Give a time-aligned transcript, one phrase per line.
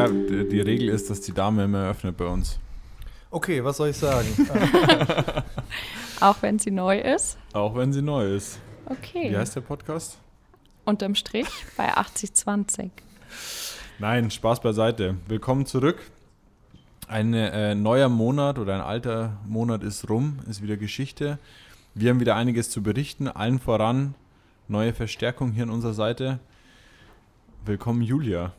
[0.00, 2.58] Ja, die, die Regel ist, dass die Dame immer eröffnet bei uns.
[3.30, 4.26] Okay, was soll ich sagen?
[6.20, 7.36] Auch wenn sie neu ist.
[7.52, 8.60] Auch wenn sie neu ist.
[8.86, 9.30] Okay.
[9.30, 10.16] Wie heißt der Podcast?
[10.86, 12.90] Unterm Strich bei 8020.
[13.98, 15.16] Nein, Spaß beiseite.
[15.28, 15.98] Willkommen zurück.
[17.06, 21.38] Ein äh, neuer Monat oder ein alter Monat ist rum, ist wieder Geschichte.
[21.94, 24.14] Wir haben wieder einiges zu berichten, allen voran
[24.66, 26.38] neue Verstärkung hier an unserer Seite.
[27.66, 28.54] Willkommen, Julia.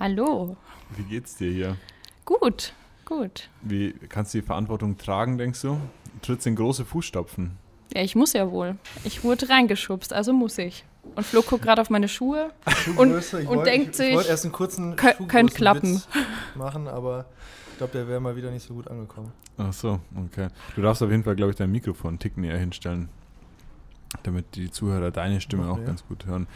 [0.00, 0.56] Hallo.
[0.96, 1.76] Wie geht's dir hier?
[2.24, 2.72] Gut,
[3.04, 3.48] gut.
[3.62, 5.78] Wie kannst du die Verantwortung tragen, denkst du?
[6.22, 7.52] Trittst in große Fußstapfen.
[7.94, 8.76] Ja, ich muss ja wohl.
[9.04, 10.84] Ich wurde reingeschubst, also muss ich.
[11.16, 12.52] Und Flo guckt gerade auf meine Schuhe
[12.96, 13.12] und, und
[13.48, 16.00] wollt- denkt ich, sich, Ich wollte erst einen kurzen könnt klappen.
[16.54, 17.24] machen, aber
[17.72, 19.32] ich glaube, der wäre mal wieder nicht so gut angekommen.
[19.56, 20.48] Ach so, okay.
[20.76, 23.08] Du darfst auf jeden Fall, glaube ich, dein Mikrofon einen Tick näher hinstellen,
[24.22, 26.46] damit die Zuhörer deine Stimme Noch auch ganz gut hören.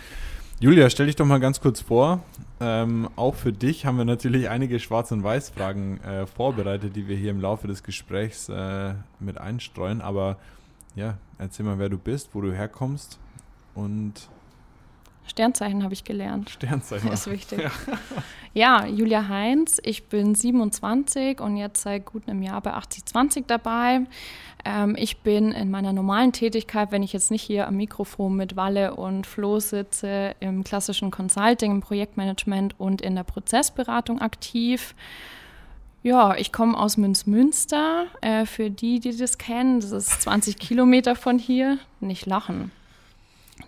[0.61, 2.23] Julia, stell dich doch mal ganz kurz vor.
[2.61, 7.17] Ähm, auch für dich haben wir natürlich einige Schwarz- und Weiß-Fragen äh, vorbereitet, die wir
[7.17, 10.01] hier im Laufe des Gesprächs äh, mit einstreuen.
[10.01, 10.39] Aber
[10.95, 13.19] ja, erzähl mal, wer du bist, wo du herkommst
[13.75, 14.29] und
[15.27, 16.51] Sternzeichen habe ich gelernt.
[16.51, 17.11] Sternzeichen.
[17.11, 17.61] Das ist wichtig.
[18.55, 18.87] Ja.
[18.87, 24.03] Julia Heinz, ich bin 27 und jetzt seit gut einem Jahr bei 8020 dabei.
[24.65, 28.55] Ähm, ich bin in meiner normalen Tätigkeit, wenn ich jetzt nicht hier am Mikrofon mit
[28.55, 34.95] Walle und Flo sitze, im klassischen Consulting, im Projektmanagement und in der Prozessberatung aktiv.
[36.05, 38.07] Ja, ich komme aus Münzmünster.
[38.21, 41.79] Äh, für die, die das kennen, das ist 20 Kilometer von hier.
[42.01, 42.71] Nicht lachen.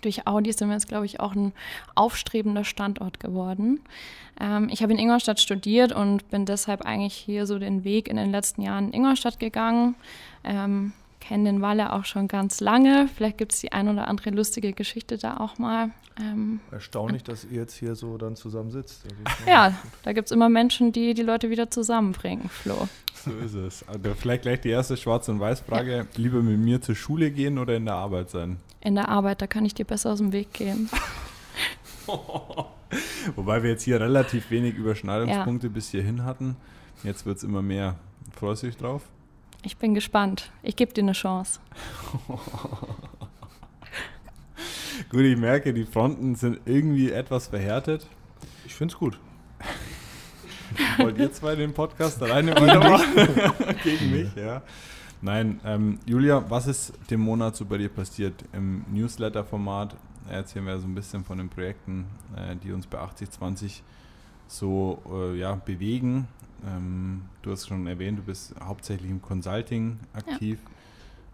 [0.03, 1.53] Durch Audi sind wir jetzt, glaube ich, auch ein
[1.95, 3.81] aufstrebender Standort geworden.
[4.41, 8.17] Ähm, ich habe in Ingolstadt studiert und bin deshalb eigentlich hier so den Weg in
[8.17, 9.95] den letzten Jahren in Ingolstadt gegangen.
[10.45, 13.09] Ähm, Kenne den Walle auch schon ganz lange.
[13.15, 15.91] Vielleicht gibt es die ein oder andere lustige Geschichte da auch mal.
[16.19, 19.05] Ähm, Erstaunlich, dass ihr jetzt hier so dann zusammen sitzt.
[19.25, 22.89] Also ja, da gibt es immer Menschen, die die Leute wieder zusammenbringen, Flo.
[23.25, 23.89] So ist es.
[23.89, 26.07] Also vielleicht gleich die erste Schwarz- und Weiß-Frage.
[26.17, 28.59] Lieber mit mir zur Schule gehen oder in der Arbeit sein?
[28.81, 30.89] In der Arbeit, da kann ich dir besser aus dem Weg gehen.
[33.35, 36.57] Wobei wir jetzt hier relativ wenig Überschneidungspunkte bis hierhin hatten.
[37.03, 37.97] Jetzt wird es immer mehr.
[38.37, 39.03] Freust du dich drauf?
[39.67, 40.53] Ich bin gespannt.
[40.63, 41.59] Ich gebe dir eine Chance.
[45.11, 48.07] Gut, ich merke, die Fronten sind irgendwie etwas verhärtet.
[48.65, 49.19] Ich finde es gut.
[50.99, 53.77] Wollt ihr zwei den Podcast alleine weitermachen?
[53.83, 54.63] Gegen mich, ja.
[55.21, 58.45] Nein, ähm, Julia, was ist dem Monat so bei dir passiert?
[58.53, 59.97] Im Newsletter-Format
[60.31, 62.07] erzählen wir so ein bisschen von den Projekten,
[62.37, 63.83] äh, die uns bei 8020
[64.49, 66.29] so äh, ja, bewegen.
[66.67, 70.59] Ähm, du hast schon erwähnt, du bist hauptsächlich im Consulting aktiv.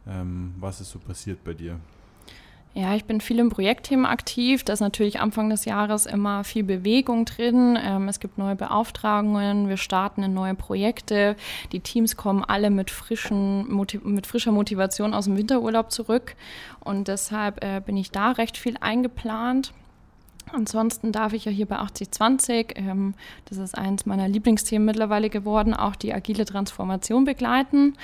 [0.07, 1.79] Ähm, was ist so passiert bei dir?
[2.75, 4.65] Ja, ich bin viel im Projektthemen aktiv.
[4.65, 7.79] Da ist natürlich Anfang des Jahres immer viel Bewegung drin.
[7.81, 11.37] Ähm, es gibt neue Beauftragungen, wir starten in neue Projekte.
[11.73, 13.67] Die Teams kommen alle mit, frischen,
[14.05, 16.35] mit frischer Motivation aus dem Winterurlaub zurück.
[16.81, 19.75] Und deshalb äh, bin ich da recht viel eingeplant.
[20.51, 23.15] Ansonsten darf ich ja hier bei 8020, ähm,
[23.47, 27.95] das ist eines meiner Lieblingsthemen mittlerweile geworden, auch die agile Transformation begleiten,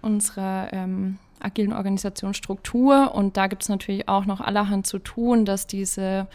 [0.00, 3.14] unsere ähm, agilen Organisationsstruktur.
[3.14, 6.26] Und da gibt es natürlich auch noch allerhand zu tun, dass diese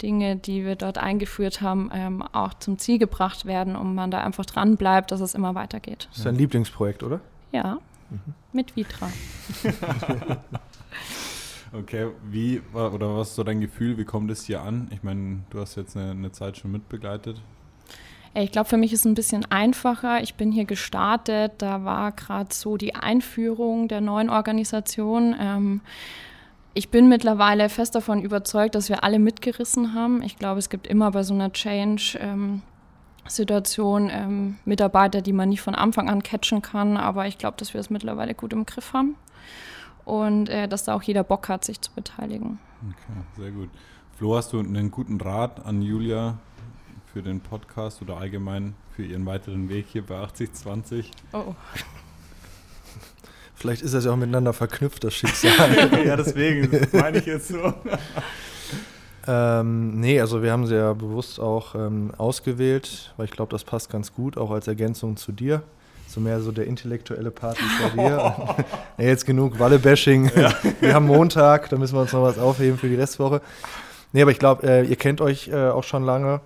[0.00, 4.22] Dinge, die wir dort eingeführt haben, ähm, auch zum Ziel gebracht werden und man da
[4.22, 6.08] einfach dran bleibt, dass es immer weitergeht.
[6.10, 7.20] Das ist dein Lieblingsprojekt, oder?
[7.52, 7.78] Ja,
[8.52, 9.08] mit Vitra.
[11.74, 14.90] Okay, wie oder was ist so dein Gefühl, wie kommt es hier an?
[14.92, 17.40] Ich meine, du hast jetzt eine, eine Zeit schon mitbegleitet.
[18.34, 20.22] Ich glaube, für mich ist es ein bisschen einfacher.
[20.22, 25.34] Ich bin hier gestartet, da war gerade so die Einführung der neuen Organisation.
[25.38, 25.80] Ähm,
[26.74, 30.22] ich bin mittlerweile fest davon überzeugt, dass wir alle mitgerissen haben.
[30.22, 35.74] Ich glaube, es gibt immer bei so einer Change-Situation ähm, Mitarbeiter, die man nicht von
[35.74, 39.16] Anfang an catchen kann, aber ich glaube, dass wir es mittlerweile gut im Griff haben
[40.04, 42.58] und äh, dass da auch jeder Bock hat, sich zu beteiligen.
[42.88, 43.70] Okay, sehr gut.
[44.16, 46.38] Flo, hast du einen guten Rat an Julia
[47.12, 51.10] für den Podcast oder allgemein für ihren weiteren Weg hier bei 8020?
[51.32, 51.54] Oh.
[53.54, 56.04] Vielleicht ist das ja auch miteinander verknüpft, das Schicksal.
[56.04, 57.72] ja, deswegen, das meine ich jetzt so.
[59.28, 63.62] ähm, nee, also wir haben sie ja bewusst auch ähm, ausgewählt, weil ich glaube, das
[63.62, 65.62] passt ganz gut, auch als Ergänzung zu dir.
[66.12, 68.54] So mehr so der intellektuelle Part ist bei dir.
[68.98, 70.30] nee, jetzt genug Walle-Bashing.
[70.80, 73.40] Wir haben Montag, da müssen wir uns noch was aufheben für die Restwoche.
[74.12, 76.42] Nee, aber ich glaube, äh, ihr kennt euch äh, auch schon lange.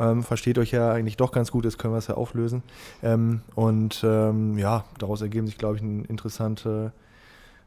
[0.00, 2.62] Ähm, versteht euch ja eigentlich doch ganz gut, jetzt können wir es ja auflösen.
[3.02, 6.92] Ähm, und ähm, ja, daraus ergeben sich, glaube ich, interessante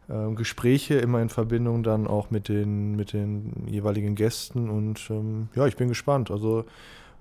[0.10, 4.68] äh, Gespräche, immer in Verbindung dann auch mit den, mit den jeweiligen Gästen.
[4.68, 6.32] Und ähm, ja, ich bin gespannt.
[6.32, 6.66] Also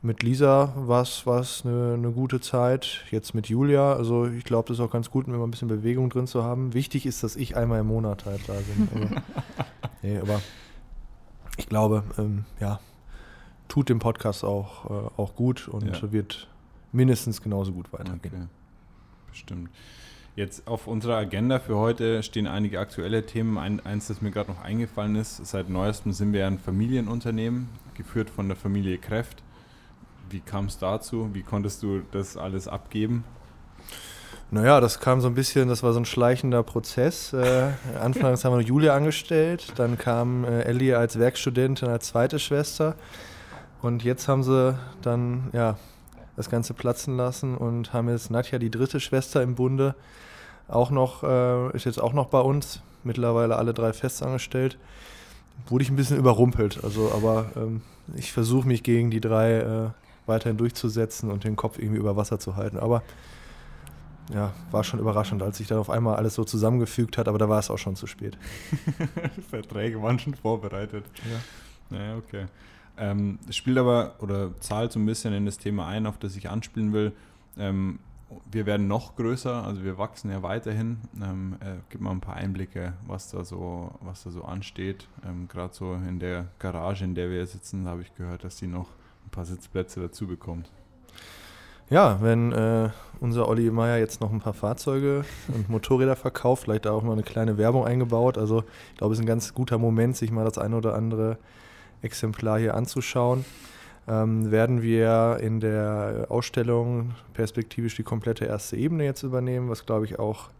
[0.04, 3.04] mit Lisa war es eine, eine gute Zeit.
[3.10, 3.94] Jetzt mit Julia.
[3.94, 6.74] Also ich glaube, das ist auch ganz gut, immer ein bisschen Bewegung drin zu haben.
[6.74, 8.88] Wichtig ist, dass ich einmal im Monat halt da bin.
[10.04, 10.42] Also, nee, aber
[11.56, 12.78] ich glaube, ähm, ja,
[13.68, 16.12] tut dem Podcast auch, äh, auch gut und ja.
[16.12, 16.48] wird
[16.92, 18.34] mindestens genauso gut weitergehen.
[18.34, 18.46] Okay.
[19.30, 19.70] Bestimmt.
[20.36, 23.56] Jetzt auf unserer Agenda für heute stehen einige aktuelle Themen.
[23.56, 28.28] Ein, eins, das mir gerade noch eingefallen ist, seit neuestem sind wir ein Familienunternehmen, geführt
[28.28, 29.42] von der Familie Kräft.
[30.30, 31.30] Wie kam es dazu?
[31.32, 33.24] Wie konntest du das alles abgeben?
[34.50, 37.32] Naja, das kam so ein bisschen, das war so ein schleichender Prozess.
[37.32, 42.94] Äh, anfangs haben wir Julia angestellt, dann kam äh, Ellie als Werkstudentin als zweite Schwester
[43.82, 45.76] und jetzt haben sie dann ja,
[46.36, 49.94] das Ganze platzen lassen und haben jetzt Nadja, die dritte Schwester im Bunde,
[50.68, 54.78] auch noch, äh, ist jetzt auch noch bei uns, mittlerweile alle drei festangestellt.
[55.68, 57.82] Wurde ich ein bisschen überrumpelt, also aber ähm,
[58.16, 59.90] ich versuche mich gegen die drei äh,
[60.26, 62.78] weiterhin durchzusetzen und den Kopf irgendwie über Wasser zu halten.
[62.78, 63.02] Aber
[64.32, 67.48] ja, war schon überraschend, als sich dann auf einmal alles so zusammengefügt hat, aber da
[67.48, 68.38] war es auch schon zu spät.
[69.50, 71.04] Verträge waren schon vorbereitet.
[71.30, 71.96] Ja.
[71.96, 72.46] Naja, okay.
[72.96, 76.48] Ähm, spielt aber oder zahlt so ein bisschen in das Thema ein, auf das ich
[76.48, 77.12] anspielen will.
[77.58, 77.98] Ähm,
[78.50, 80.98] wir werden noch größer, also wir wachsen ja weiterhin.
[81.22, 85.08] Ähm, äh, gib mal ein paar Einblicke, was da so, was da so ansteht.
[85.26, 88.66] Ähm, Gerade so in der Garage, in der wir sitzen, habe ich gehört, dass die
[88.66, 88.88] noch
[89.34, 90.70] paar Sitzplätze dazu bekommt.
[91.90, 92.88] Ja, wenn äh,
[93.20, 97.22] unser Olli Meier jetzt noch ein paar Fahrzeuge und Motorräder verkauft, vielleicht auch mal eine
[97.22, 98.38] kleine Werbung eingebaut.
[98.38, 101.36] Also ich glaube, es ist ein ganz guter Moment, sich mal das eine oder andere
[102.00, 103.44] Exemplar hier anzuschauen.
[104.06, 110.04] Ähm, werden wir in der Ausstellung perspektivisch die komplette erste Ebene jetzt übernehmen, was glaube
[110.04, 110.50] ich auch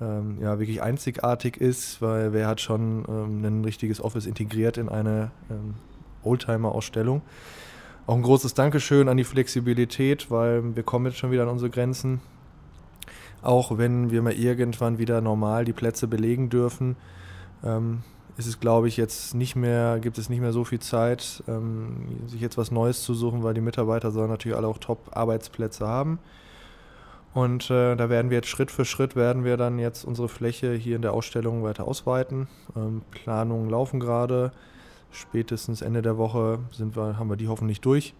[0.00, 4.88] ähm, ja, wirklich einzigartig ist, weil wer hat schon ähm, ein richtiges Office integriert in
[4.88, 5.74] eine ähm,
[6.22, 7.22] Oldtimer-Ausstellung.
[8.06, 11.70] Auch ein großes Dankeschön an die Flexibilität, weil wir kommen jetzt schon wieder an unsere
[11.70, 12.20] Grenzen.
[13.42, 16.94] Auch wenn wir mal irgendwann wieder normal die Plätze belegen dürfen,
[17.64, 18.04] ähm,
[18.36, 22.06] ist es, glaube ich, jetzt nicht mehr, gibt es nicht mehr so viel Zeit, ähm,
[22.26, 26.20] sich jetzt was Neues zu suchen, weil die Mitarbeiter sollen natürlich alle auch Top-Arbeitsplätze haben.
[27.34, 30.74] Und äh, da werden wir jetzt Schritt für Schritt werden wir dann jetzt unsere Fläche
[30.74, 32.46] hier in der Ausstellung weiter ausweiten.
[32.76, 34.52] Ähm, Planungen laufen gerade
[35.16, 38.14] spätestens Ende der Woche sind wir, haben wir die hoffentlich durch.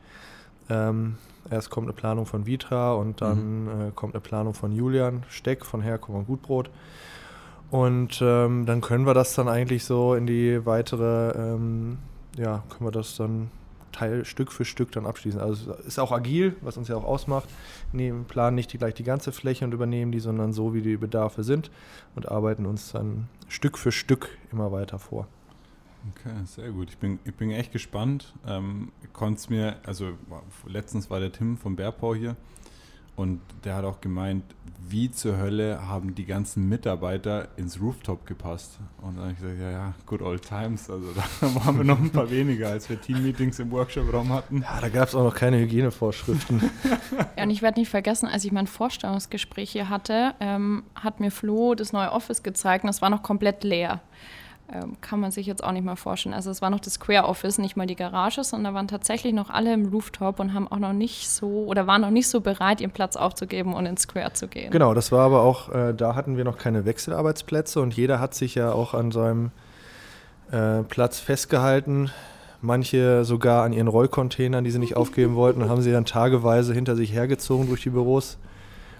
[0.69, 1.17] Ähm,
[1.51, 3.89] erst kommt eine Planung von Vitra und dann mhm.
[3.89, 6.71] äh, kommt eine Planung von Julian Steck von Herkunft und Gutbrot.
[7.71, 11.99] Und ähm, dann können wir das dann eigentlich so in die weitere, ähm,
[12.37, 13.51] ja, können wir das dann
[13.93, 15.41] Teil Stück für Stück dann abschließen.
[15.41, 17.49] Also ist auch agil, was uns ja auch ausmacht.
[17.93, 20.97] Nehmen, planen nicht die, gleich die ganze Fläche und übernehmen die, sondern so, wie die
[20.97, 21.71] Bedarfe sind
[22.15, 25.27] und arbeiten uns dann Stück für Stück immer weiter vor.
[26.11, 26.91] Okay, sehr gut.
[26.91, 28.35] Ich bin, ich bin echt gespannt.
[28.47, 30.13] Ähm, Konnte mir, also
[30.67, 32.37] letztens war der Tim vom Bärpau hier
[33.17, 34.45] und der hat auch gemeint,
[34.89, 38.79] wie zur Hölle haben die ganzen Mitarbeiter ins Rooftop gepasst.
[39.01, 40.91] Und dann habe ich gesagt, ja, ja, good old times.
[40.91, 41.07] Also
[41.41, 44.63] da waren wir noch ein paar weniger, als wir Teammeetings im Workshop-Raum hatten.
[44.63, 46.71] Ja, da gab es auch noch keine Hygienevorschriften.
[47.37, 51.31] ja, und ich werde nicht vergessen, als ich mein Vorstellungsgespräch hier hatte, ähm, hat mir
[51.31, 54.03] Flo das neue Office gezeigt und es war noch komplett leer.
[54.73, 56.35] Ähm, kann man sich jetzt auch nicht mal vorstellen.
[56.35, 59.33] Also es war noch das Square Office, nicht mal die Garage, sondern da waren tatsächlich
[59.33, 62.41] noch alle im Rooftop und haben auch noch nicht so oder waren noch nicht so
[62.41, 64.73] bereit, ihren Platz aufzugeben und ins Square zu gehen.
[64.73, 68.35] Genau, das war aber auch, äh, da hatten wir noch keine Wechselarbeitsplätze und jeder hat
[68.35, 69.53] sich ja auch an seinem
[70.51, 72.11] äh, Platz festgehalten.
[72.61, 76.75] Manche sogar an ihren Rollcontainern, die sie nicht aufgeben wollten, und haben sie dann tageweise
[76.75, 78.37] hinter sich hergezogen durch die Büros.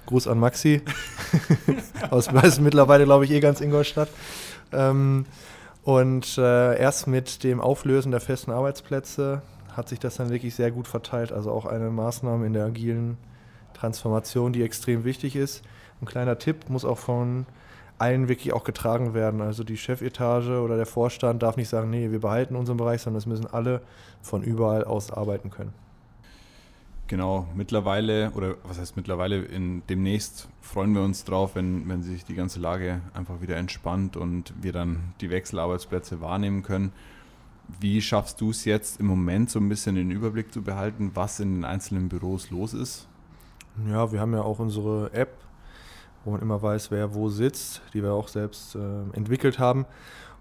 [0.07, 0.83] Gruß an Maxi.
[2.11, 4.09] Aus ist mittlerweile, glaube ich, eh ganz Ingolstadt.
[4.73, 5.27] Ähm,
[5.87, 10.73] und äh, erst mit dem Auflösen der festen Arbeitsplätze hat sich das dann wirklich sehr
[10.73, 11.31] gut verteilt.
[11.31, 13.19] Also auch eine Maßnahme in der agilen
[13.73, 15.63] Transformation, die extrem wichtig ist.
[16.03, 17.47] Ein kleiner Tipp muss auch von
[17.99, 19.41] allen wirklich auch getragen werden.
[19.41, 23.19] Also die Chefetage oder der Vorstand darf nicht sagen, nee, wir behalten unseren Bereich, sondern
[23.19, 23.81] es müssen alle
[24.23, 25.73] von überall aus arbeiten können.
[27.09, 32.25] Genau, mittlerweile, oder was heißt mittlerweile, in, demnächst freuen wir uns drauf, wenn, wenn sich
[32.25, 36.93] die ganze Lage einfach wieder entspannt und wir dann die Wechselarbeitsplätze wahrnehmen können.
[37.81, 41.39] Wie schaffst du es jetzt im Moment so ein bisschen den Überblick zu behalten, was
[41.39, 43.07] in den einzelnen Büros los ist?
[43.89, 45.37] Ja, wir haben ja auch unsere App,
[46.25, 48.79] wo man immer weiß, wer wo sitzt, die wir auch selbst äh,
[49.13, 49.87] entwickelt haben.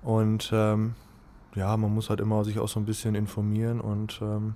[0.02, 0.96] Und ähm,
[1.54, 4.56] ja, man muss halt immer sich auch so ein bisschen informieren und ähm,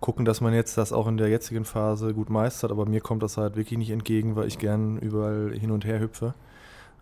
[0.00, 2.70] gucken, dass man jetzt das auch in der jetzigen Phase gut meistert.
[2.70, 6.00] Aber mir kommt das halt wirklich nicht entgegen, weil ich gern überall hin und her
[6.00, 6.34] hüpfe.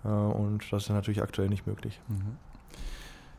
[0.04, 2.00] Äh, und das ist natürlich aktuell nicht möglich.
[2.08, 2.36] Mhm.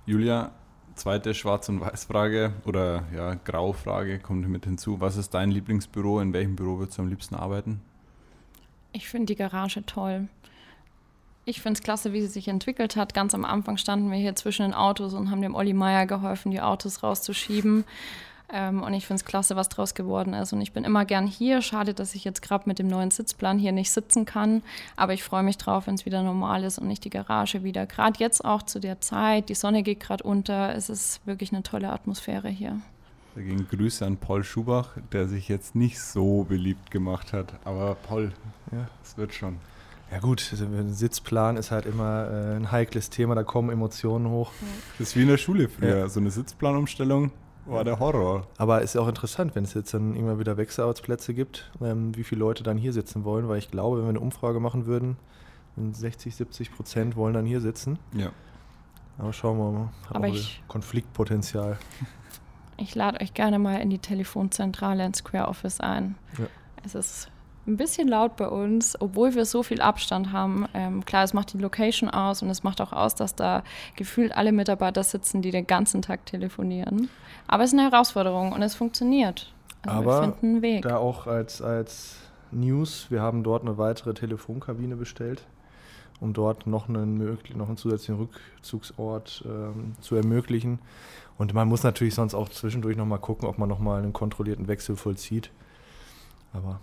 [0.06, 0.52] Julia,
[0.96, 5.02] zweite Schwarz- und Weiß-Frage oder ja, Grau-Frage kommt mit hinzu.
[5.02, 6.20] Was ist dein Lieblingsbüro?
[6.20, 7.82] In welchem Büro würdest du am liebsten arbeiten?
[8.94, 10.28] Ich finde die Garage toll.
[11.46, 13.14] Ich finde es klasse, wie sie sich entwickelt hat.
[13.14, 16.52] Ganz am Anfang standen wir hier zwischen den Autos und haben dem Olli Meier geholfen,
[16.52, 17.86] die Autos rauszuschieben.
[18.50, 20.54] Ähm, und ich finde es klasse, was draus geworden ist.
[20.54, 21.62] Und ich bin immer gern hier.
[21.62, 24.64] Schade, dass ich jetzt gerade mit dem neuen Sitzplan hier nicht sitzen kann.
[24.96, 27.86] Aber ich freue mich drauf, wenn es wieder normal ist und nicht die Garage wieder.
[27.86, 29.50] Gerade jetzt auch zu der Zeit.
[29.50, 30.74] Die Sonne geht gerade unter.
[30.76, 32.80] Es ist wirklich eine tolle Atmosphäre hier.
[33.36, 37.54] Da gehen Grüße an Paul Schubach, der sich jetzt nicht so beliebt gemacht hat.
[37.66, 38.32] Aber Paul,
[38.72, 39.58] ja, es wird schon.
[40.10, 44.30] Ja gut, also ein Sitzplan ist halt immer äh, ein heikles Thema, da kommen Emotionen
[44.30, 44.52] hoch.
[44.98, 46.08] Das ist wie in der Schule früher, ja.
[46.08, 47.32] so eine Sitzplanumstellung
[47.68, 48.48] war der Horror.
[48.58, 52.24] Aber ist ja auch interessant, wenn es jetzt dann irgendwann wieder Wechselarbeitsplätze gibt, ähm, wie
[52.24, 55.18] viele Leute dann hier sitzen wollen, weil ich glaube, wenn wir eine Umfrage machen würden,
[55.76, 58.00] 60, 70 Prozent wollen dann hier sitzen.
[58.14, 58.32] Ja.
[59.18, 59.90] Aber schauen wir mal.
[60.08, 61.78] Hat Aber ich, Konfliktpotenzial.
[62.78, 66.16] Ich lade euch gerne mal in die Telefonzentrale ins Square Office ein.
[66.38, 66.46] Ja.
[66.84, 67.30] Es ist
[67.68, 70.68] ein bisschen laut bei uns, obwohl wir so viel Abstand haben.
[70.74, 73.64] Ähm, klar, es macht die Location aus und es macht auch aus, dass da
[73.96, 77.10] gefühlt alle Mitarbeiter sitzen, die den ganzen Tag telefonieren.
[77.48, 79.54] Aber es ist eine Herausforderung und es funktioniert.
[79.86, 80.82] Also Aber wir finden einen Weg.
[80.84, 82.18] da auch als, als
[82.52, 85.46] News, wir haben dort eine weitere Telefonkabine bestellt,
[86.20, 90.80] um dort noch einen, noch einen zusätzlichen Rückzugsort ähm, zu ermöglichen.
[91.38, 94.96] Und man muss natürlich sonst auch zwischendurch nochmal gucken, ob man nochmal einen kontrollierten Wechsel
[94.96, 95.52] vollzieht.
[96.54, 96.80] Aber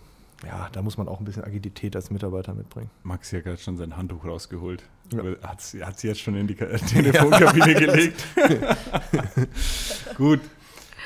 [0.47, 2.91] ja, da muss man auch ein bisschen Agilität als Mitarbeiter mitbringen.
[3.03, 4.83] Max hat gerade schon sein Handtuch rausgeholt.
[5.13, 5.23] Ja.
[5.43, 7.79] Hat sie jetzt schon in die Telefonkabine ja.
[7.79, 8.25] gelegt.
[10.17, 10.41] Gut.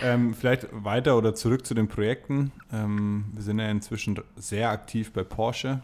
[0.00, 2.52] Ähm, vielleicht weiter oder zurück zu den Projekten.
[2.72, 5.80] Ähm, wir sind ja inzwischen sehr aktiv bei Porsche.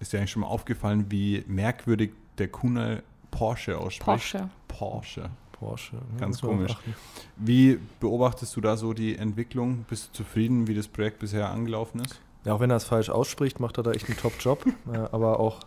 [0.00, 4.04] Ist dir eigentlich schon mal aufgefallen, wie merkwürdig der Kunal Porsche ausspricht?
[4.04, 4.50] Porsche.
[4.68, 5.30] Porsche.
[5.52, 5.96] Porsche.
[6.18, 6.76] Ganz komisch.
[7.36, 9.84] Wie beobachtest du da so die Entwicklung?
[9.88, 12.20] Bist du zufrieden, wie das Projekt bisher angelaufen ist?
[12.44, 14.64] Ja, auch wenn er es falsch ausspricht, macht er da echt einen Top-Job.
[15.12, 15.60] aber auch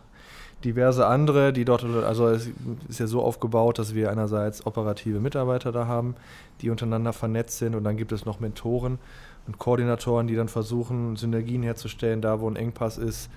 [0.64, 2.50] diverse andere, die dort, also es
[2.88, 6.16] ist ja so aufgebaut, dass wir einerseits operative Mitarbeiter da haben,
[6.60, 8.98] die untereinander vernetzt sind und dann gibt es noch Mentoren
[9.46, 13.30] und Koordinatoren, die dann versuchen, Synergien herzustellen, da wo ein Engpass ist,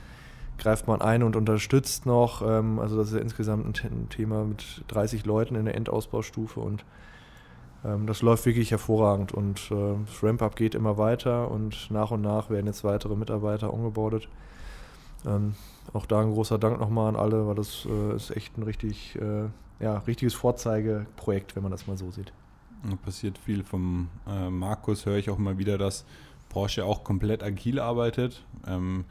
[0.57, 2.41] greift man ein und unterstützt noch.
[2.41, 6.83] Ähm, also das ist ja insgesamt ein Thema mit 30 Leuten in der Endausbaustufe und
[7.83, 12.49] das läuft wirklich hervorragend und äh, das Ramp-Up geht immer weiter und nach und nach
[12.49, 14.27] werden jetzt weitere Mitarbeiter umgebordet.
[15.25, 15.55] Ähm,
[15.93, 19.15] auch da ein großer Dank nochmal an alle, weil das äh, ist echt ein richtig,
[19.15, 19.49] äh,
[19.83, 22.33] ja, richtiges Vorzeigeprojekt, wenn man das mal so sieht.
[22.89, 23.63] Da passiert viel.
[23.63, 24.07] Vom
[24.49, 26.05] Markus höre ich auch mal wieder, dass
[26.47, 28.45] Porsche auch komplett agil arbeitet.
[28.65, 29.03] Ähm,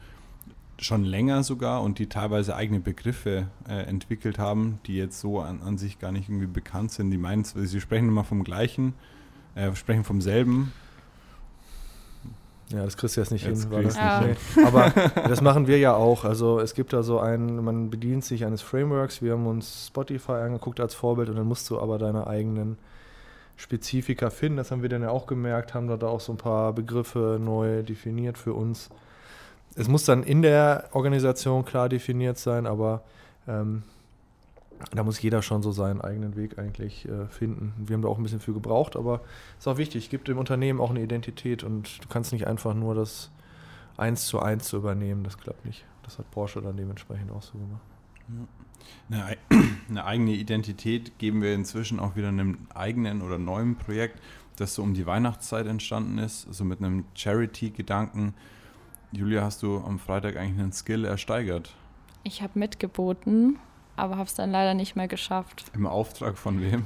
[0.81, 5.61] schon länger sogar und die teilweise eigene Begriffe äh, entwickelt haben, die jetzt so an,
[5.61, 7.11] an, sich gar nicht irgendwie bekannt sind.
[7.11, 8.93] Die meinen, sie sprechen immer vom gleichen,
[9.55, 10.71] äh, sprechen vom selben.
[12.69, 13.71] Ja, das kriegst du jetzt nicht jetzt hin.
[13.71, 14.21] War das ja.
[14.21, 14.63] nicht, nee.
[14.63, 14.91] Aber
[15.27, 16.23] das machen wir ja auch.
[16.23, 19.21] Also es gibt da so ein, man bedient sich eines Frameworks.
[19.21, 22.77] Wir haben uns Spotify angeguckt als Vorbild und dann musst du aber deine eigenen
[23.55, 24.57] Spezifika finden.
[24.57, 27.81] Das haben wir dann ja auch gemerkt, haben da auch so ein paar Begriffe neu
[27.81, 28.89] definiert für uns
[29.79, 33.01] es muss dann in der Organisation klar definiert sein, aber
[33.47, 33.83] ähm,
[34.91, 37.73] da muss jeder schon so seinen eigenen Weg eigentlich äh, finden.
[37.77, 39.21] Wir haben da auch ein bisschen für gebraucht, aber
[39.53, 42.73] es ist auch wichtig, gibt dem Unternehmen auch eine Identität und du kannst nicht einfach
[42.73, 43.31] nur das
[43.95, 45.85] eins zu eins zu übernehmen, das klappt nicht.
[46.03, 47.81] Das hat Porsche dann dementsprechend auch so gemacht.
[49.09, 49.37] Eine,
[49.89, 54.19] eine eigene Identität geben wir inzwischen auch wieder einem eigenen oder neuen Projekt,
[54.57, 58.33] das so um die Weihnachtszeit entstanden ist, so mit einem Charity-Gedanken
[59.11, 61.73] Julia, hast du am Freitag eigentlich einen Skill ersteigert?
[62.23, 63.57] Ich habe mitgeboten,
[63.95, 65.65] aber habe es dann leider nicht mehr geschafft.
[65.73, 66.85] Im Auftrag von wem?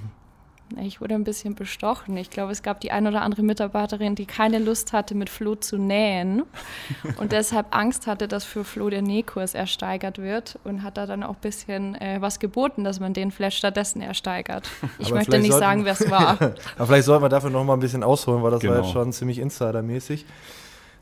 [0.81, 2.15] Ich wurde ein bisschen bestochen.
[2.17, 5.55] Ich glaube, es gab die ein oder andere Mitarbeiterin, die keine Lust hatte, mit Flo
[5.55, 6.43] zu nähen
[7.17, 11.23] und deshalb Angst hatte, dass für Flo der Nähkurs ersteigert wird und hat da dann
[11.23, 14.69] auch ein bisschen äh, was geboten, dass man den vielleicht stattdessen ersteigert.
[14.99, 16.37] Ich Aber möchte nicht sollten, sagen, wer es war.
[16.77, 18.75] Aber vielleicht sollten wir dafür noch mal ein bisschen ausholen, weil das genau.
[18.75, 20.25] war jetzt schon ziemlich insidermäßig.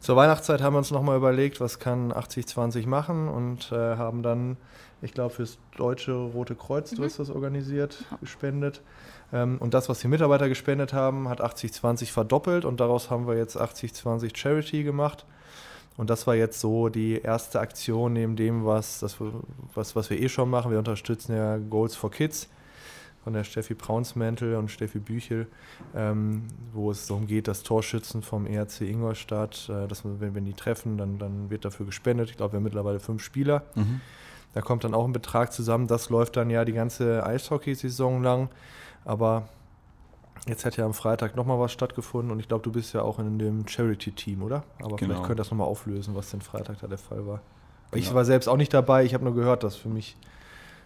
[0.01, 4.58] Zur Weihnachtszeit haben wir uns nochmal überlegt, was kann 80-20 machen und äh, haben dann,
[5.03, 6.96] ich glaube, fürs Deutsche Rote Kreuz, mhm.
[6.96, 8.81] du hast das organisiert, gespendet.
[9.31, 13.38] Ähm, und das, was die Mitarbeiter gespendet haben, hat 80-20 verdoppelt und daraus haben wir
[13.38, 15.27] jetzt 80-20 Charity gemacht.
[15.98, 19.17] Und das war jetzt so die erste Aktion neben dem, was, das,
[19.75, 20.72] was, was wir eh schon machen.
[20.72, 22.50] Wir unterstützen ja Goals for Kids
[23.24, 25.48] von der Steffi Braunsmäntel und Steffi Büchel,
[25.96, 30.46] ähm, wo es darum geht, dass Torschützen vom ERC Ingolstadt, äh, dass wir, wenn, wenn
[30.46, 32.30] die treffen, dann, dann wird dafür gespendet.
[32.30, 33.63] Ich glaube, wir haben mittlerweile fünf Spieler.
[33.75, 34.01] Mhm.
[34.54, 35.88] Da kommt dann auch ein Betrag zusammen.
[35.88, 38.50] Das läuft dann ja die ganze Eishockey-Saison lang.
[39.06, 39.48] Aber
[40.48, 43.20] Jetzt hat ja am Freitag nochmal was stattgefunden und ich glaube, du bist ja auch
[43.20, 44.63] in dem Charity-Team, oder?
[44.80, 44.98] Aber genau.
[44.98, 47.42] vielleicht könnt ihr das nochmal auflösen, was den Freitag da der Fall war.
[47.92, 48.01] Genau.
[48.01, 50.18] Ich war selbst auch nicht dabei, ich habe nur gehört, dass für mich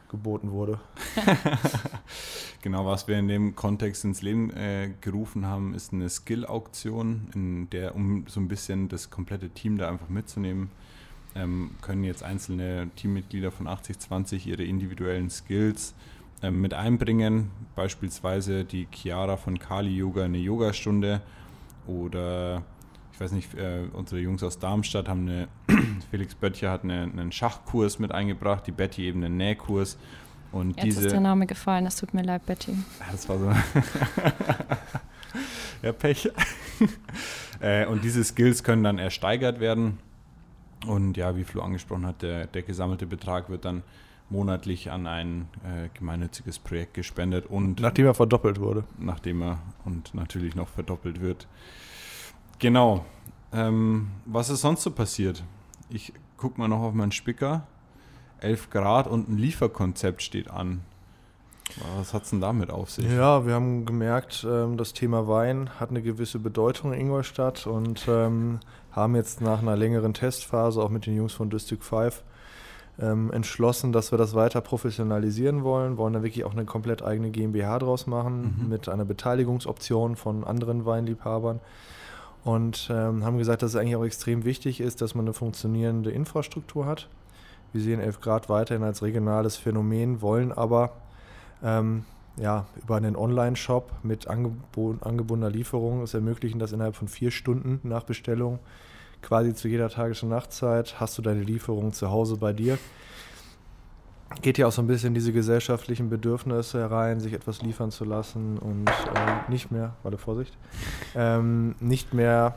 [0.09, 0.79] geboten wurde.
[2.61, 7.69] genau, was wir in dem Kontext ins Leben äh, gerufen haben, ist eine Skill-Auktion, in
[7.69, 10.69] der, um so ein bisschen das komplette Team da einfach mitzunehmen,
[11.35, 15.93] ähm, können jetzt einzelne Teammitglieder von 8020 ihre individuellen Skills
[16.41, 17.51] ähm, mit einbringen.
[17.75, 21.21] Beispielsweise die Chiara von Kali Yoga eine Yogastunde
[21.87, 22.63] oder
[23.15, 25.47] ich weiß nicht, äh, unsere Jungs aus Darmstadt haben eine,
[26.11, 29.97] Felix Böttcher hat eine, einen Schachkurs mit eingebracht, die Betty eben einen Nähkurs.
[30.51, 32.75] Und Jetzt diese, ist der Name gefallen, es tut mir leid, Betty.
[33.09, 33.45] Das war so.
[35.81, 36.29] ja, Pech.
[37.61, 39.97] äh, und diese Skills können dann ersteigert werden.
[40.85, 43.83] Und ja, wie Flo angesprochen hat, der, der gesammelte Betrag wird dann
[44.29, 48.83] monatlich an ein äh, gemeinnütziges Projekt gespendet und nachdem er verdoppelt wurde.
[48.97, 51.47] Nachdem er und natürlich noch verdoppelt wird.
[52.65, 53.05] Genau.
[53.53, 55.43] Ähm, was ist sonst so passiert?
[55.87, 57.67] Ich gucke mal noch auf meinen Spicker.
[58.39, 60.81] 11 Grad und ein Lieferkonzept steht an.
[61.99, 63.05] Was hat es denn damit auf sich?
[63.05, 68.07] Ja, wir haben gemerkt, ähm, das Thema Wein hat eine gewisse Bedeutung in Ingolstadt und
[68.07, 72.23] ähm, haben jetzt nach einer längeren Testphase auch mit den Jungs von District 5
[72.99, 77.29] ähm, entschlossen, dass wir das weiter professionalisieren wollen, wollen da wirklich auch eine komplett eigene
[77.29, 78.69] GmbH draus machen mhm.
[78.69, 81.59] mit einer Beteiligungsoption von anderen Weinliebhabern
[82.45, 86.11] und ähm, haben gesagt, dass es eigentlich auch extrem wichtig ist, dass man eine funktionierende
[86.11, 87.09] Infrastruktur hat.
[87.73, 90.91] Wir sehen 11 Grad weiterhin als regionales Phänomen, wollen aber
[91.63, 92.05] ähm,
[92.37, 98.03] ja, über einen Online-Shop mit angebundener Lieferung es ermöglichen, dass innerhalb von vier Stunden nach
[98.03, 98.59] Bestellung
[99.23, 102.77] quasi zu jeder Tages- und Nachtzeit hast du deine Lieferung zu Hause bei dir
[104.41, 108.57] geht ja auch so ein bisschen diese gesellschaftlichen Bedürfnisse herein, sich etwas liefern zu lassen
[108.57, 110.57] und äh, nicht mehr, warte Vorsicht,
[111.15, 112.55] ähm, nicht mehr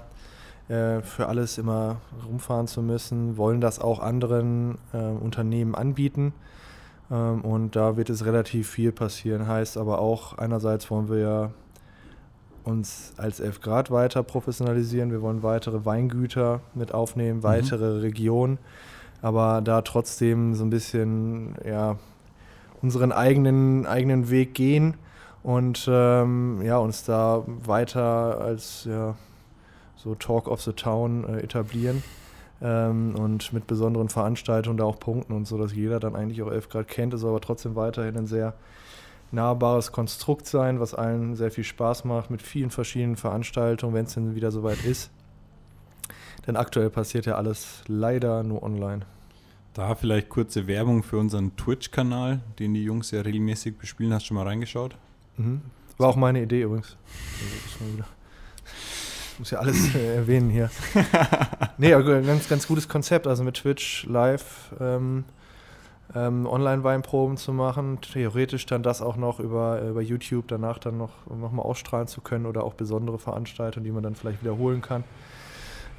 [0.69, 1.97] äh, für alles immer
[2.27, 6.33] rumfahren zu müssen, wollen das auch anderen äh, Unternehmen anbieten.
[7.11, 9.47] Ähm, und da wird es relativ viel passieren.
[9.47, 11.51] Heißt aber auch, einerseits wollen wir ja
[12.65, 15.11] uns als 11 Grad weiter professionalisieren.
[15.11, 17.45] Wir wollen weitere Weingüter mit aufnehmen, mhm.
[17.45, 18.01] weitere mhm.
[18.01, 18.59] Regionen
[19.23, 21.97] aber da trotzdem so ein bisschen ja,
[22.83, 24.95] unseren eigenen, eigenen Weg gehen
[25.43, 29.17] und ähm, ja, uns da weiter als ja,
[29.97, 32.03] so Talk of the Town äh, etablieren
[32.61, 36.51] ähm, und mit besonderen Veranstaltungen da auch punkten und so, dass jeder dann eigentlich auch
[36.51, 38.55] 11 Grad kennt, ist aber trotzdem weiterhin ein sehr
[39.31, 44.15] nahbares Konstrukt sein, was allen sehr viel Spaß macht, mit vielen verschiedenen Veranstaltungen, wenn es
[44.15, 45.11] denn wieder soweit ist.
[46.49, 49.03] Denn aktuell passiert ja alles leider nur online.
[49.75, 54.15] Da vielleicht kurze Werbung für unseren Twitch-Kanal, den die Jungs ja regelmäßig bespielen.
[54.15, 54.97] Hast du schon mal reingeschaut?
[55.37, 55.61] Mhm.
[55.99, 56.97] War auch meine Idee übrigens.
[59.35, 60.71] Ich muss ja alles äh, erwähnen hier.
[61.79, 63.27] nee, aber ganz, ganz gutes Konzept.
[63.27, 65.25] Also mit Twitch live ähm,
[66.15, 68.01] ähm, Online-Weinproben zu machen.
[68.01, 72.23] Theoretisch dann das auch noch über, über YouTube danach dann noch, noch mal ausstrahlen zu
[72.23, 75.05] können oder auch besondere Veranstaltungen, die man dann vielleicht wiederholen kann.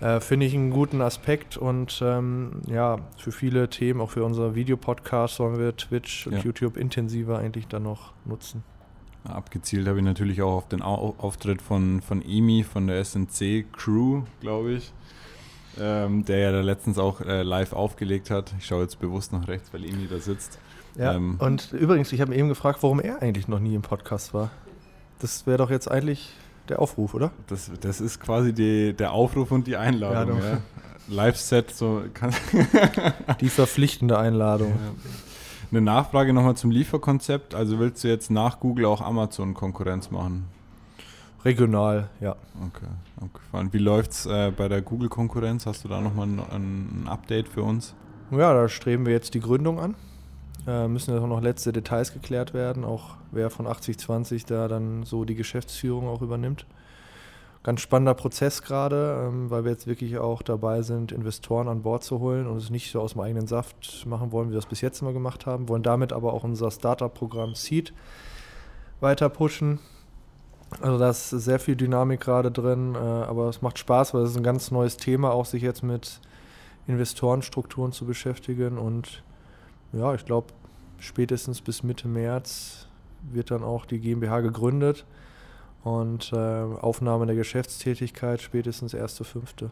[0.02, 4.56] Äh, Finde ich einen guten Aspekt und ähm, ja, für viele Themen, auch für unsere
[4.56, 6.40] Videopodcasts, wollen wir Twitch und ja.
[6.40, 8.64] YouTube intensiver eigentlich dann noch nutzen.
[9.26, 13.66] Abgezielt habe ich natürlich auch auf den Au Auftritt von, von Emi von der SNC
[13.74, 14.94] Crew, glaube ich,
[15.78, 18.54] ähm, der ja da letztens auch äh, live aufgelegt hat.
[18.58, 20.60] Ich schaue jetzt bewusst nach rechts, weil Emi da sitzt.
[20.96, 24.34] Ja, ähm, und übrigens, ich habe eben gefragt, warum er eigentlich noch nie im Podcast
[24.34, 24.50] war.
[25.20, 26.34] Das wäre doch jetzt eigentlich
[26.70, 27.32] der Aufruf, oder?
[27.48, 30.40] Das, das ist quasi die, der Aufruf und die Einladung.
[30.40, 30.58] Ja, ja.
[31.08, 32.04] Live-Set, so
[33.42, 34.70] Die verpflichtende Einladung.
[34.70, 34.94] Ja.
[35.72, 37.56] Eine Nachfrage nochmal zum Lieferkonzept.
[37.56, 40.48] Also willst du jetzt nach Google auch Amazon Konkurrenz machen?
[41.46, 42.36] Regional, ja.
[42.56, 42.88] Okay,
[43.22, 43.72] abgefahren.
[43.72, 45.66] Wie läuft es äh, bei der Google-Konkurrenz?
[45.66, 47.96] Hast du da nochmal ein, ein Update für uns?
[48.32, 49.96] Ja, da streben wir jetzt die Gründung an.
[50.68, 55.26] Äh, müssen auch noch letzte Details geklärt werden, auch wer von 8020 da dann so
[55.26, 56.66] die Geschäftsführung auch übernimmt.
[57.64, 62.04] Ganz spannender Prozess gerade, ähm, weil wir jetzt wirklich auch dabei sind, Investoren an Bord
[62.04, 64.66] zu holen und es nicht so aus dem eigenen Saft machen wollen, wie wir das
[64.66, 67.94] bis jetzt immer gemacht haben, wollen damit aber auch unser Startup-Programm Seed
[69.02, 69.80] weiter pushen.
[70.82, 74.32] Also da ist sehr viel Dynamik gerade drin, äh, aber es macht Spaß, weil es
[74.32, 76.20] ist ein ganz neues Thema, auch sich jetzt mit
[76.88, 79.24] Investorenstrukturen zu beschäftigen und
[79.94, 80.48] ja, ich glaube,
[81.00, 82.88] spätestens bis Mitte März
[83.32, 85.06] wird dann auch die GmbH gegründet
[85.84, 89.70] und äh, Aufnahme der Geschäftstätigkeit spätestens 1.5.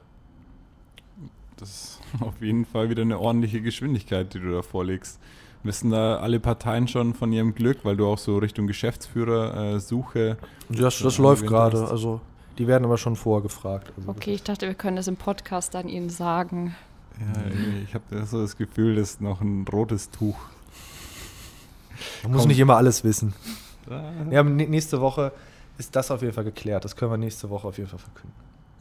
[1.57, 5.19] Das ist auf jeden Fall wieder eine ordentliche Geschwindigkeit, die du da vorlegst.
[5.63, 9.79] Wissen da alle Parteien schon von ihrem Glück, weil du auch so Richtung Geschäftsführer äh,
[9.79, 10.37] Suche.
[10.69, 11.87] Das, das läuft gerade.
[11.87, 12.21] Also
[12.57, 13.91] die werden aber schon vorgefragt.
[13.97, 16.75] Also okay, ich dachte, wir können das im Podcast dann Ihnen sagen.
[17.19, 17.51] Ja,
[17.83, 20.37] ich habe so das Gefühl, das ist noch ein rotes Tuch.
[22.23, 23.33] Man muss nicht immer alles wissen.
[24.29, 25.31] Ja, nächste Woche
[25.77, 26.85] ist das auf jeden Fall geklärt.
[26.85, 28.35] Das können wir nächste Woche auf jeden Fall verkünden.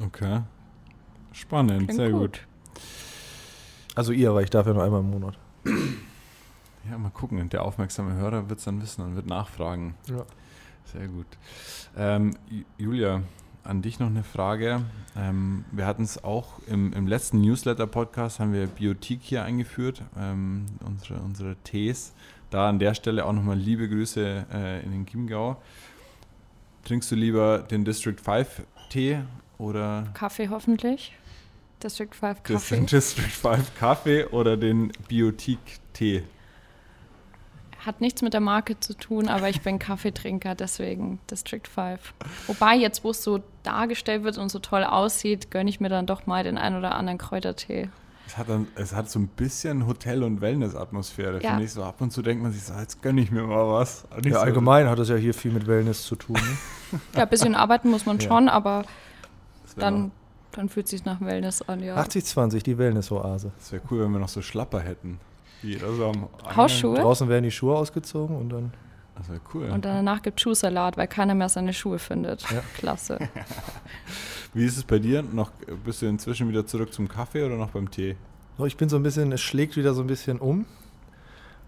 [0.04, 0.40] Okay.
[1.32, 2.20] Spannend, Klingt sehr gut.
[2.20, 2.46] gut.
[3.94, 5.38] Also ihr, weil ich darf ja nur einmal im Monat.
[6.90, 7.48] Ja, mal gucken.
[7.48, 9.94] Der aufmerksame Hörer wird es dann wissen und wird nachfragen.
[10.08, 10.24] Ja.
[10.92, 11.26] Sehr gut.
[11.96, 12.36] Ähm,
[12.78, 13.22] Julia,
[13.66, 14.82] an dich noch eine Frage.
[15.16, 20.66] Ähm, wir hatten es auch im, im letzten Newsletter-Podcast, haben wir Biotik hier eingeführt, ähm,
[20.84, 22.12] unsere, unsere Tees.
[22.50, 25.56] Da an der Stelle auch nochmal liebe Grüße äh, in den Chiemgau.
[26.84, 29.18] Trinkst du lieber den District 5 Tee
[29.58, 30.08] oder?
[30.14, 31.12] Kaffee hoffentlich.
[31.82, 32.80] District 5 Kaffee.
[32.90, 35.58] District 5 Kaffee oder den Biotik
[35.92, 36.22] Tee?
[37.86, 42.14] Hat nichts mit der Marke zu tun, aber ich bin Kaffeetrinker, deswegen District 5.
[42.48, 46.04] Wobei jetzt, wo es so dargestellt wird und so toll aussieht, gönne ich mir dann
[46.04, 47.88] doch mal den ein oder anderen Kräutertee.
[48.26, 51.50] Es hat, dann, es hat so ein bisschen Hotel- und Wellness-Atmosphäre, ja.
[51.50, 51.84] finde ich so.
[51.84, 54.04] Ab und zu denkt man sich so, jetzt gönne ich mir mal was.
[54.24, 56.34] Ja, so allgemein hat das ja hier viel mit Wellness zu tun.
[56.34, 57.00] Ne?
[57.14, 58.84] ja, ein bisschen arbeiten muss man schon, aber
[59.76, 60.10] dann,
[60.50, 61.96] dann fühlt es sich nach Wellness an, ja.
[61.96, 63.52] 80-20, die Wellness-Oase.
[63.56, 65.20] Das wäre cool, wenn wir noch so Schlapper hätten.
[65.66, 66.98] Jeder so am Hausschuhe?
[66.98, 68.72] Draußen werden die Schuhe ausgezogen und dann.
[69.16, 69.70] Das wäre cool.
[69.70, 72.42] Und danach gibt es Schuhsalat, weil keiner mehr seine Schuhe findet.
[72.50, 72.62] Ja.
[72.76, 73.18] Klasse.
[74.54, 75.22] Wie ist es bei dir?
[75.22, 75.50] Noch,
[75.84, 78.16] bist du inzwischen wieder zurück zum Kaffee oder noch beim Tee?
[78.64, 80.66] Ich bin so ein bisschen, es schlägt wieder so ein bisschen um.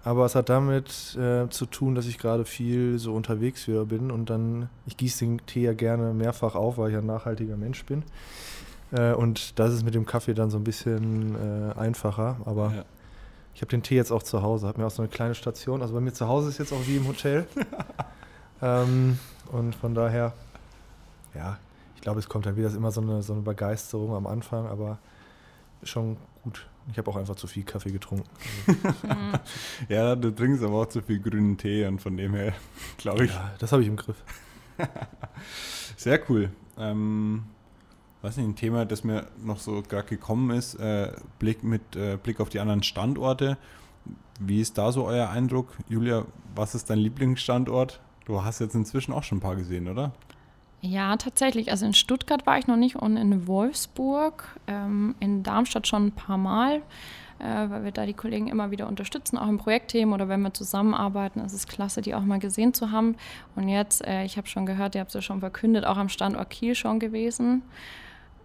[0.04, 4.10] Aber es hat damit äh, zu tun, dass ich gerade viel so unterwegs wieder bin
[4.10, 7.84] und dann, ich gieße den Tee ja gerne mehrfach auf, weil ich ein nachhaltiger Mensch
[7.84, 8.04] bin.
[8.92, 12.36] Äh, und das ist mit dem Kaffee dann so ein bisschen äh, einfacher.
[12.44, 12.84] Aber ja.
[13.58, 15.82] Ich habe den Tee jetzt auch zu Hause, habe mir auch so eine kleine Station.
[15.82, 17.44] Also bei mir zu Hause ist jetzt auch wie im Hotel.
[18.62, 19.18] ähm,
[19.50, 20.32] und von daher,
[21.34, 21.58] ja,
[21.96, 24.98] ich glaube, es kommt dann wieder immer so eine, so eine Begeisterung am Anfang, aber
[25.82, 26.68] schon gut.
[26.92, 28.30] Ich habe auch einfach zu viel Kaffee getrunken.
[29.88, 32.52] ja, du trinkst aber auch zu viel grünen Tee und von dem her,
[32.98, 33.32] glaube ich.
[33.32, 34.22] Ja, das habe ich im Griff.
[35.96, 36.50] Sehr cool.
[36.78, 37.42] Ähm,
[38.22, 42.16] weiß nicht, ein Thema, das mir noch so gerade gekommen ist, äh, Blick mit äh,
[42.16, 43.56] Blick auf die anderen Standorte.
[44.40, 45.76] Wie ist da so euer Eindruck?
[45.88, 48.00] Julia, was ist dein Lieblingsstandort?
[48.24, 50.12] Du hast jetzt inzwischen auch schon ein paar gesehen, oder?
[50.80, 51.70] Ja, tatsächlich.
[51.70, 56.12] Also in Stuttgart war ich noch nicht und in Wolfsburg, ähm, in Darmstadt schon ein
[56.12, 56.82] paar Mal,
[57.40, 60.54] äh, weil wir da die Kollegen immer wieder unterstützen, auch in Projektthemen oder wenn wir
[60.54, 61.40] zusammenarbeiten.
[61.40, 63.16] Es ist klasse, die auch mal gesehen zu haben.
[63.56, 66.08] Und jetzt, äh, ich habe schon gehört, ihr habt es ja schon verkündet, auch am
[66.08, 67.62] Standort Kiel schon gewesen.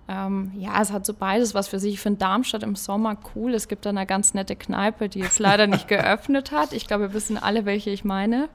[0.07, 1.93] Ähm, ja, es hat so beides was für sich.
[1.93, 3.53] Ich finde Darmstadt im Sommer cool.
[3.53, 6.73] Es gibt da eine ganz nette Kneipe, die jetzt leider nicht geöffnet hat.
[6.73, 8.49] Ich glaube, wir wissen alle, welche ich meine.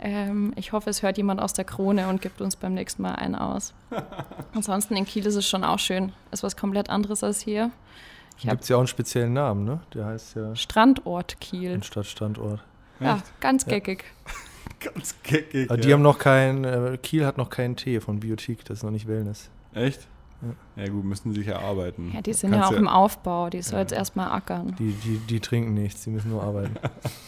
[0.00, 3.16] Ähm, ich hoffe, es hört jemand aus der Krone und gibt uns beim nächsten Mal
[3.16, 3.74] einen aus.
[4.54, 6.12] Ansonsten in Kiel ist es schon auch schön.
[6.30, 7.72] Ist was komplett anderes als hier.
[8.40, 9.80] Gibt es ja auch einen speziellen Namen, ne?
[9.94, 10.54] Der heißt ja.
[10.54, 11.72] Strandort Kiel.
[11.72, 12.62] Ein Stadtstandort.
[13.00, 13.40] Ja, Echt?
[13.40, 14.04] ganz geckig.
[14.04, 14.90] Ja.
[14.92, 15.68] ganz geckig.
[15.68, 15.94] Aber die ja.
[15.94, 19.08] haben noch keinen, äh, Kiel hat noch keinen Tee von Biotik, das ist noch nicht
[19.08, 19.50] Wellness.
[19.74, 20.06] Echt?
[20.40, 20.84] Ja.
[20.84, 22.12] ja, gut, müssen sich erarbeiten.
[22.14, 24.76] Ja, die sind ja auch ja im Aufbau, die soll jetzt erstmal ackern.
[24.78, 26.76] Die, die, die trinken nichts, die müssen nur arbeiten.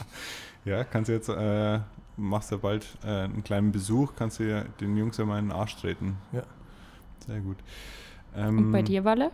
[0.64, 1.81] ja, kannst du jetzt, äh,
[2.16, 5.46] machst ja bald äh, einen kleinen Besuch, kannst du ja den Jungs ja mal in
[5.46, 6.18] den Arsch treten.
[6.33, 6.42] Ja.
[7.27, 7.57] Sehr gut.
[8.37, 9.33] Ähm, Und bei dir, Walle?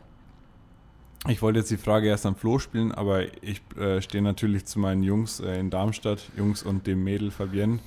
[1.29, 4.79] Ich wollte jetzt die Frage erst am Flo spielen, aber ich äh, stehe natürlich zu
[4.79, 7.81] meinen Jungs äh, in Darmstadt, Jungs und dem Mädel Fabienne.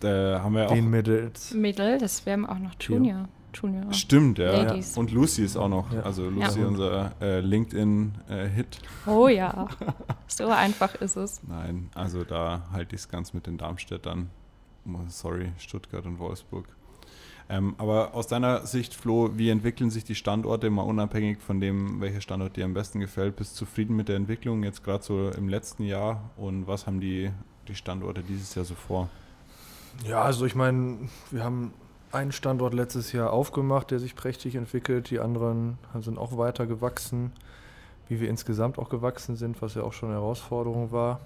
[0.00, 0.74] Da haben wir auch.
[0.74, 1.54] Den Mädels.
[1.54, 3.28] Mädel, das wären auch noch Junior.
[3.54, 3.92] Junior.
[3.92, 4.62] Stimmt, ja.
[4.62, 4.96] Ladies.
[4.96, 5.92] Und Lucy ist auch noch.
[5.92, 6.02] Ja.
[6.02, 6.66] Also Lucy, ja.
[6.66, 8.78] unser äh, LinkedIn-Hit.
[9.06, 9.68] Äh, oh ja.
[10.26, 11.42] so einfach ist es.
[11.46, 14.30] Nein, also da halte ich es ganz mit den Darmstädtern.
[15.08, 16.66] Sorry, Stuttgart und Wolfsburg.
[17.50, 22.00] Ähm, aber aus deiner Sicht, Flo, wie entwickeln sich die Standorte, mal unabhängig von dem,
[22.00, 23.34] welcher Standort dir am besten gefällt?
[23.34, 26.30] Bist du zufrieden mit der Entwicklung jetzt gerade so im letzten Jahr?
[26.36, 27.30] Und was haben die,
[27.66, 29.08] die Standorte dieses Jahr so vor?
[30.06, 31.74] Ja, also ich meine, wir haben
[32.12, 35.10] einen Standort letztes Jahr aufgemacht, der sich prächtig entwickelt.
[35.10, 37.32] Die anderen sind auch weiter gewachsen,
[38.08, 41.20] wie wir insgesamt auch gewachsen sind, was ja auch schon eine Herausforderung war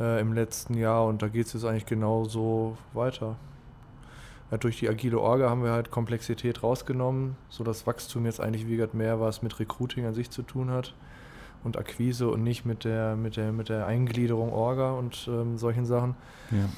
[0.00, 1.06] äh, im letzten Jahr.
[1.06, 3.36] Und da geht es jetzt eigentlich genauso weiter.
[4.50, 8.76] Ja, durch die agile Orga haben wir halt Komplexität rausgenommen, sodass Wachstum jetzt eigentlich wie
[8.76, 10.94] gesagt mehr was mit Recruiting an sich zu tun hat
[11.64, 15.86] und Akquise und nicht mit der, mit der, mit der Eingliederung Orga und ähm, solchen
[15.86, 16.16] Sachen.
[16.50, 16.68] Ja.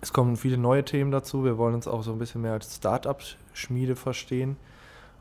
[0.00, 1.44] Es kommen viele neue Themen dazu.
[1.44, 4.56] Wir wollen uns auch so ein bisschen mehr als Start-up-Schmiede verstehen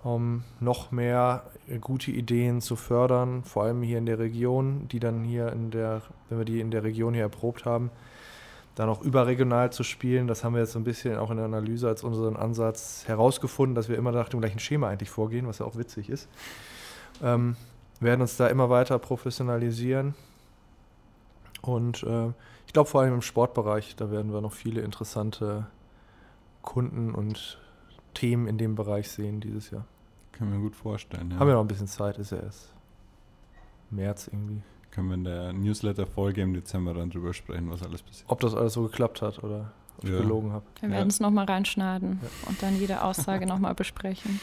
[0.04, 1.44] um noch mehr
[1.80, 6.02] gute Ideen zu fördern, vor allem hier in der Region, die dann hier in der,
[6.30, 7.92] wenn wir die in der Region hier erprobt haben,
[8.76, 10.28] dann auch überregional zu spielen.
[10.28, 13.76] Das haben wir jetzt so ein bisschen auch in der Analyse als unseren Ansatz herausgefunden,
[13.76, 16.28] dass wir immer nach dem gleichen Schema eigentlich vorgehen, was ja auch witzig ist.
[17.22, 17.56] Ähm,
[18.00, 20.16] werden uns da immer weiter professionalisieren.
[21.62, 22.30] Und äh,
[22.72, 25.68] ich glaube vor allem im Sportbereich, da werden wir noch viele interessante
[26.62, 27.60] Kunden und
[28.14, 29.84] Themen in dem Bereich sehen dieses Jahr.
[30.32, 31.32] Kann mir gut vorstellen.
[31.32, 31.40] Ja.
[31.40, 32.74] Haben wir noch ein bisschen Zeit, ist ja erst
[33.90, 34.62] März irgendwie.
[34.90, 38.32] Können wir in der Newsletter-Folge im Dezember dann drüber sprechen, was alles passiert.
[38.32, 40.16] Ob das alles so geklappt hat oder ob ja.
[40.16, 40.64] ich gelogen habe.
[40.80, 42.30] Wir werden es nochmal reinschneiden ja.
[42.48, 44.40] und dann jede Aussage nochmal besprechen.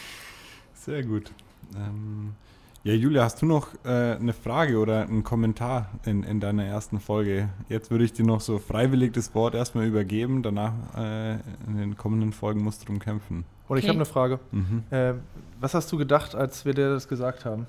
[0.75, 1.31] Sehr gut.
[1.75, 2.35] Ähm,
[2.83, 6.99] ja, Julia, hast du noch äh, eine Frage oder einen Kommentar in, in deiner ersten
[6.99, 7.49] Folge?
[7.67, 11.33] Jetzt würde ich dir noch so freiwillig das Wort erstmal übergeben, danach äh,
[11.67, 13.43] in den kommenden Folgen musst du drum kämpfen.
[13.67, 13.85] Oder okay.
[13.85, 14.39] ich habe eine Frage.
[14.51, 14.83] Mhm.
[14.91, 15.13] Äh,
[15.59, 17.67] was hast du gedacht, als wir dir das gesagt haben?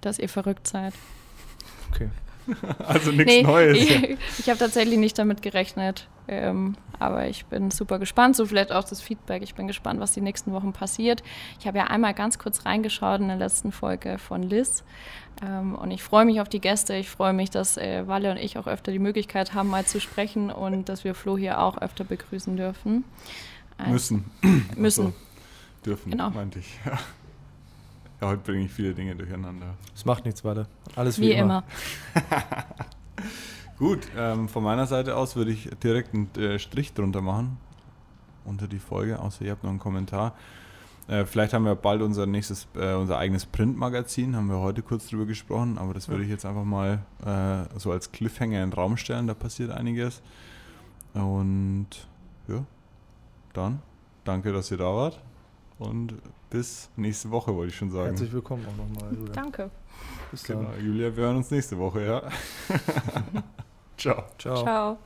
[0.00, 0.94] Dass ihr verrückt seid.
[1.92, 2.10] Okay.
[2.86, 3.78] also nichts nee, Neues.
[3.78, 6.08] Ich, ich habe tatsächlich nicht damit gerechnet.
[6.28, 8.36] Ähm, aber ich bin super gespannt.
[8.36, 9.42] So vielleicht auch das Feedback.
[9.42, 11.22] Ich bin gespannt, was die nächsten Wochen passiert.
[11.58, 14.84] Ich habe ja einmal ganz kurz reingeschaut in der letzten Folge von Liz.
[15.44, 16.94] Ähm, und ich freue mich auf die Gäste.
[16.94, 20.00] Ich freue mich, dass äh, Walle und ich auch öfter die Möglichkeit haben, mal zu
[20.00, 23.04] sprechen und dass wir Flo hier auch öfter begrüßen dürfen.
[23.78, 24.24] Also, müssen.
[24.76, 25.06] Müssen.
[25.06, 25.16] Also,
[25.84, 26.30] dürfen, genau.
[26.30, 26.78] meinte ich.
[26.84, 26.98] Ja.
[28.20, 29.74] Ja, heute bringe ich viele Dinge durcheinander.
[29.96, 30.68] Es macht nichts, Walle.
[30.94, 31.64] Alles wie, wie immer.
[32.14, 32.64] immer.
[33.82, 37.58] Gut, ähm, von meiner Seite aus würde ich direkt einen äh, Strich drunter machen
[38.44, 40.36] unter die Folge, außer ihr habt noch einen Kommentar.
[41.08, 45.08] Äh, vielleicht haben wir bald unser nächstes, äh, unser eigenes Printmagazin, haben wir heute kurz
[45.08, 48.72] drüber gesprochen, aber das würde ich jetzt einfach mal äh, so als Cliffhanger in den
[48.72, 50.22] Raum stellen, da passiert einiges.
[51.14, 51.88] Und
[52.46, 52.64] ja,
[53.52, 53.82] dann
[54.22, 55.20] danke, dass ihr da wart
[55.80, 56.14] und
[56.50, 58.10] bis nächste Woche, wollte ich schon sagen.
[58.10, 59.12] Herzlich willkommen auch nochmal.
[59.12, 59.32] Julia.
[59.32, 59.70] Danke.
[60.30, 60.58] Bis dann.
[60.58, 62.22] Genau, Julia, wir hören uns nächste Woche, ja.
[63.96, 64.26] Ciao.
[64.38, 64.62] Ciao.
[64.64, 64.98] Ciao.